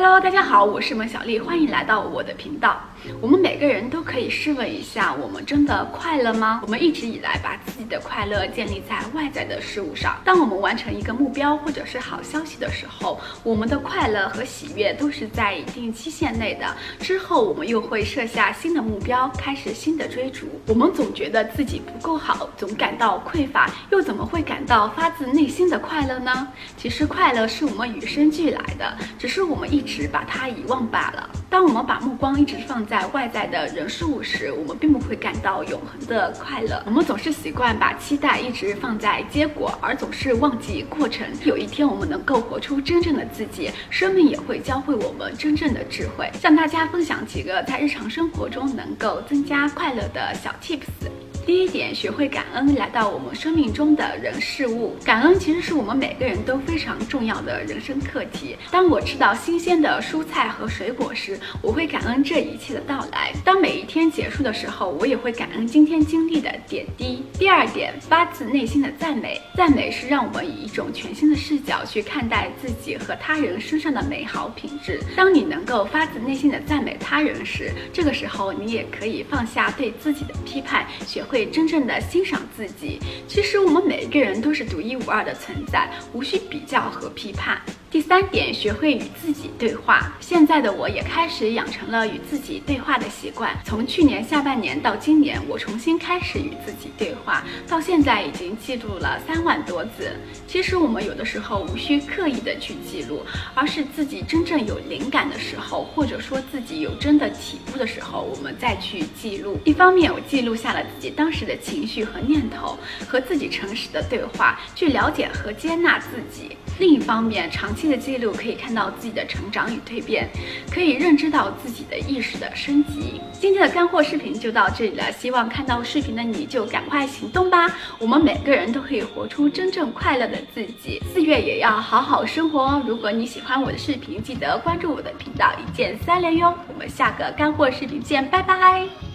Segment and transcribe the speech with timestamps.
[0.00, 2.80] Hello，大家好，我是萌小丽，欢迎来到我的频道。
[3.20, 6.60] 我们每个人都可以试问一下，我们真的快乐吗？
[6.62, 10.16] 我们一直以来把自己的快乐建立在外在的事物上。
[10.24, 16.66] 当我们完成一个目标或者是好消息的时候，我们的快乐和喜悦都是在一定期限内的。
[17.00, 20.46] 之后我们又会设下新的目标，开始新的追逐。
[20.68, 26.46] 我们总觉得自己不够好，总感到匮乏，又怎么会感到发自内心的快乐呢？
[26.76, 31.28] 其实快乐是我们与生俱来的，只是我们一直把它遗忘罢了。
[31.50, 36.82] 当我们把目光一直放在外在的人事物时，我们并不会感到永恒的快乐。
[36.84, 41.26] 我们总是习惯把期待一直放在结果，而总是忘记过程。
[41.44, 46.30] 有一天，我们能够活出真正的自己，生命也会教会我们真正的智慧。
[46.38, 51.27] 向大家分享几个在日常生活中能够增加快乐的小 tips。
[51.48, 54.94] 第一点，学会感恩来到我们生命中的人事物。
[55.02, 58.54] 感恩其实是我们每个人都非常重要的人生课题。
[58.70, 63.32] 当我吃到新鲜的蔬菜和水果时，我会感恩这一切的到来。
[63.42, 67.24] 当每一天结束的时候，我也会感恩今天经历的点滴。
[67.38, 69.40] 第二点，发自内心的赞美。
[69.56, 75.00] 赞美是让我们以一种全新的视角去看待自己和他人身上的美好品质。
[75.16, 81.37] 当你能够发自内心的赞美他人时，这个时候你也可以放下对自己的批判，学会。
[81.46, 83.00] 真正的欣赏自己。
[83.26, 87.60] 其实我们每一个人都是独一无二的存在，无需比较和批判。
[87.90, 90.12] 第三点，学会与自己对话。
[90.20, 93.58] 现在的我也开始养成了与自己对话的习惯。
[93.64, 100.14] 从去年下半年到今年，我重新开始与自己对话，到现在已经记录了三万多字。
[100.46, 103.22] 其实我们有的时候无需刻意的去记录，
[103.54, 109.58] 而是自己真正有灵感的时候，或者说自己有真的体悟的时候，我们再去记录。
[109.64, 112.76] 一方面，我记录下了自己当时的情绪和念头，
[113.08, 116.54] 和自己诚实的对话，去了解和接纳自己。
[116.78, 120.28] 另一方面，长期的记录可以看到自己的成长与蜕变，
[120.72, 123.20] 可以认知到自己的意识的升级。
[123.32, 127.72] 今天的干货视频就到这里了，希望看到视频的你就赶快行动吧！
[128.00, 131.00] 我们每个人都可以活出真正快乐的自己。
[131.14, 132.82] 四月也要好好生活哦！
[132.84, 136.52] 如果你喜欢我的视频，记得关注我的频道，一键三连哟！
[136.66, 139.07] 我们下个干货视频见，拜拜。